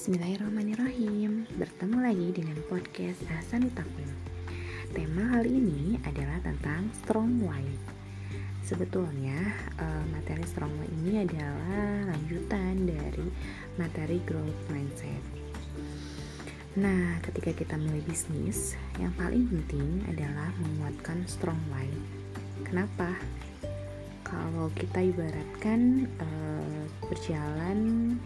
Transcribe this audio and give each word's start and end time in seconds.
Bismillahirrahmanirrahim. 0.00 1.44
Bertemu 1.60 2.00
lagi 2.00 2.32
dengan 2.32 2.56
podcast 2.72 3.20
Hasan 3.28 3.68
Takwim 3.76 4.08
Tema 4.96 5.28
kali 5.36 5.60
ini 5.60 6.00
adalah 6.08 6.40
tentang 6.40 6.88
strong 6.96 7.36
why 7.44 7.60
Sebetulnya 8.64 9.36
uh, 9.76 10.00
materi 10.08 10.40
strong 10.48 10.72
why 10.80 10.88
ini 11.04 11.20
adalah 11.20 12.16
lanjutan 12.16 12.88
dari 12.88 13.28
materi 13.76 14.24
growth 14.24 14.56
mindset. 14.72 15.20
Nah 16.80 17.20
ketika 17.20 17.52
kita 17.60 17.76
mulai 17.76 18.00
bisnis 18.00 18.80
Yang 18.96 19.12
paling 19.20 19.52
penting 19.52 20.00
adalah 20.08 20.48
menguatkan 20.64 21.28
strong 21.28 21.60
why 21.68 21.92
Kenapa? 22.64 23.20
Kalau 24.24 24.72
kita 24.80 25.12
ibaratkan 25.12 26.08
uh, 26.24 26.88
berjalan 27.04 28.16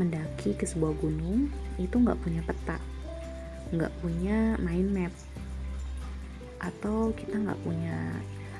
mendaki 0.00 0.56
ke 0.56 0.64
sebuah 0.64 0.96
gunung 1.00 1.52
itu 1.76 1.96
nggak 1.96 2.20
punya 2.24 2.40
peta 2.44 2.80
nggak 3.72 3.92
punya 4.04 4.54
mind 4.60 4.92
map. 4.92 5.12
Atau 6.60 7.16
kita 7.16 7.40
nggak 7.40 7.60
punya 7.64 7.96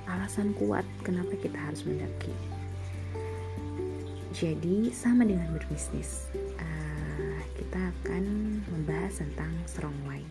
alasan 0.08 0.56
kuat 0.56 0.82
kenapa 1.04 1.36
kita 1.38 1.54
harus 1.54 1.84
mendaki. 1.84 2.32
Jadi 4.32 4.88
sama 4.90 5.28
dengan 5.28 5.52
berbisnis 5.52 6.32
uh, 6.56 7.38
kita 7.52 7.92
akan 7.92 8.24
membahas 8.72 9.20
tentang 9.20 9.52
strong 9.68 9.94
why 10.08 10.24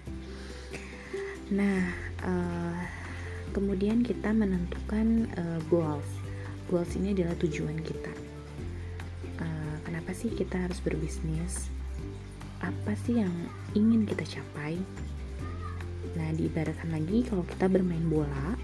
nah 1.51 1.83
uh, 2.23 2.79
kemudian 3.51 4.07
kita 4.07 4.31
menentukan 4.31 5.27
uh, 5.35 5.59
goals. 5.67 6.07
Goals 6.71 6.95
ini 6.95 7.11
adalah 7.11 7.35
tujuan 7.43 7.75
kita 7.83 8.30
kenapa 10.11 10.27
sih 10.27 10.35
kita 10.43 10.67
harus 10.67 10.83
berbisnis? 10.83 11.71
Apa 12.59 12.99
sih 12.99 13.23
yang 13.23 13.31
ingin 13.71 14.03
kita 14.03 14.27
capai? 14.27 14.75
Nah, 16.19 16.35
diibaratkan 16.35 16.91
lagi 16.91 17.23
kalau 17.23 17.47
kita 17.47 17.71
bermain 17.71 18.03
bola, 18.11 18.59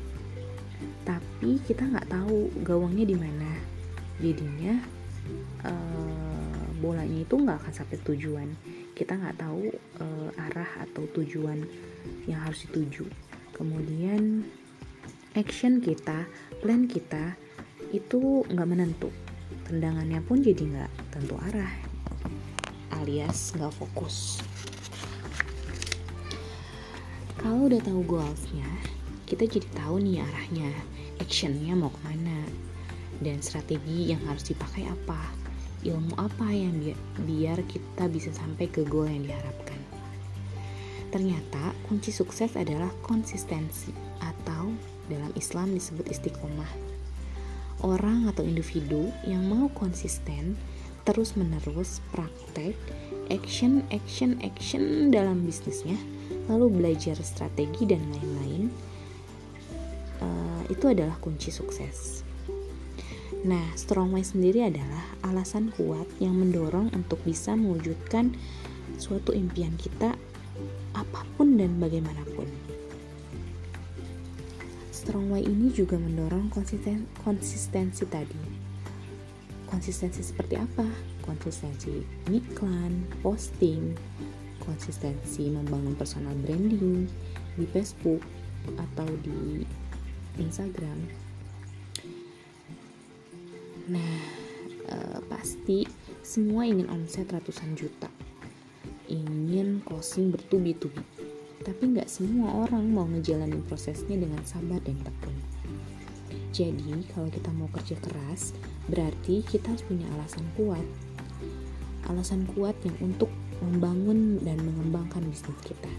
tapi 1.08 1.56
kita 1.64 1.88
nggak 1.88 2.12
tahu 2.12 2.52
gawangnya 2.68 3.08
di 3.08 3.16
mana, 3.16 3.64
jadinya 4.20 4.76
uh, 5.64 6.68
bolanya 6.84 7.24
itu 7.24 7.40
nggak 7.40 7.64
akan 7.64 7.74
sampai 7.80 7.96
tujuan. 8.04 8.52
Kita 8.92 9.16
nggak 9.16 9.40
tahu 9.40 9.72
uh, 10.04 10.44
arah 10.52 10.84
atau 10.84 11.08
tujuan 11.16 11.64
yang 12.28 12.44
harus 12.44 12.68
dituju. 12.68 13.08
Kemudian 13.56 14.44
action 15.32 15.80
kita, 15.80 16.28
plan 16.60 16.92
kita 16.92 17.40
itu 17.96 18.44
nggak 18.52 18.68
menentu 18.68 19.08
tendangannya 19.68 20.24
pun 20.24 20.40
jadi 20.40 20.64
nggak 20.64 20.92
tentu 21.12 21.36
arah 21.52 21.72
alias 22.98 23.54
nggak 23.54 23.76
fokus. 23.76 24.40
Kalau 27.38 27.70
udah 27.70 27.80
tahu 27.84 28.02
goalsnya 28.08 28.68
kita 29.28 29.44
jadi 29.46 29.68
tahu 29.76 30.00
nih 30.02 30.24
arahnya 30.24 30.72
actionnya 31.20 31.76
mau 31.76 31.92
ke 31.92 32.00
mana 32.08 32.48
dan 33.20 33.44
strategi 33.44 34.10
yang 34.16 34.24
harus 34.26 34.48
dipakai 34.48 34.88
apa 34.88 35.20
ilmu 35.86 36.16
apa 36.18 36.48
yang 36.50 36.74
bi 36.82 36.92
biar 37.24 37.62
kita 37.68 38.10
bisa 38.10 38.34
sampai 38.34 38.72
ke 38.72 38.82
goal 38.88 39.06
yang 39.06 39.28
diharapkan. 39.28 39.80
Ternyata 41.14 41.72
kunci 41.88 42.12
sukses 42.12 42.56
adalah 42.60 42.92
konsistensi 43.06 43.94
atau 44.20 44.74
dalam 45.08 45.32
Islam 45.40 45.72
disebut 45.72 46.12
istiqomah 46.12 46.72
orang 47.86 48.30
atau 48.30 48.42
individu 48.42 49.12
yang 49.28 49.46
mau 49.46 49.70
konsisten 49.74 50.58
terus 51.08 51.40
menerus 51.40 52.04
praktek 52.12 52.76
action 53.32 53.84
action 53.96 54.36
action 54.44 55.14
dalam 55.14 55.44
bisnisnya 55.48 55.96
lalu 56.52 56.72
belajar 56.72 57.16
strategi 57.24 57.88
dan 57.88 58.04
lain-lain 58.12 58.72
uh, 60.24 60.62
itu 60.68 60.88
adalah 60.92 61.16
kunci 61.20 61.52
sukses. 61.52 62.24
Nah 63.48 63.64
strong 63.80 64.12
way 64.12 64.26
sendiri 64.26 64.68
adalah 64.68 65.04
alasan 65.24 65.72
kuat 65.76 66.08
yang 66.20 66.36
mendorong 66.36 66.92
untuk 66.92 67.22
bisa 67.24 67.56
mewujudkan 67.56 68.36
suatu 69.00 69.32
impian 69.32 69.76
kita 69.80 70.16
apa 70.98 71.22
pun 71.38 71.56
dan 71.56 71.78
bagaimanapun 71.78 72.50
Strong 75.08 75.32
Way 75.32 75.48
ini 75.48 75.72
juga 75.72 75.96
mendorong 75.96 76.52
konsisten, 76.52 77.08
konsistensi 77.24 78.04
tadi. 78.12 78.36
Konsistensi 79.64 80.20
seperti 80.20 80.60
apa? 80.60 80.84
Konsistensi 81.24 82.04
iklan, 82.28 83.08
posting, 83.24 83.96
konsistensi 84.60 85.48
membangun 85.48 85.96
personal 85.96 86.36
branding 86.44 87.08
di 87.56 87.64
Facebook 87.72 88.20
atau 88.76 89.08
di 89.24 89.64
Instagram. 90.44 91.00
Nah, 93.88 94.16
eh, 94.92 95.20
pasti 95.32 95.88
semua 96.20 96.68
ingin 96.68 96.92
omset 96.92 97.32
ratusan 97.32 97.80
juta, 97.80 98.12
ingin 99.08 99.80
closing 99.88 100.36
bertubi-tubi 100.36 101.17
tapi 101.68 101.92
nggak 101.92 102.08
semua 102.08 102.64
orang 102.64 102.88
mau 102.88 103.04
ngejalanin 103.12 103.60
prosesnya 103.68 104.16
dengan 104.16 104.40
sabar 104.48 104.80
dan 104.88 104.96
tekun. 105.04 105.36
Jadi, 106.56 107.04
kalau 107.12 107.28
kita 107.28 107.52
mau 107.52 107.68
kerja 107.76 108.00
keras, 108.00 108.56
berarti 108.88 109.44
kita 109.44 109.76
harus 109.76 109.84
punya 109.84 110.08
alasan 110.16 110.48
kuat. 110.56 110.82
Alasan 112.08 112.48
kuat 112.56 112.74
yang 112.88 113.12
untuk 113.12 113.28
membangun 113.60 114.40
dan 114.48 114.56
mengembangkan 114.64 115.28
bisnis 115.28 115.60
kita. 115.68 115.92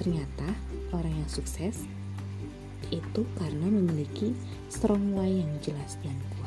Ternyata, 0.00 0.48
orang 0.96 1.12
yang 1.12 1.28
sukses 1.28 1.84
itu 2.94 3.22
karena 3.36 3.66
memiliki 3.66 4.30
strong 4.70 5.12
why 5.12 5.28
yang 5.28 5.50
jelas 5.60 5.98
dan 6.00 6.14
kuat. 6.38 6.45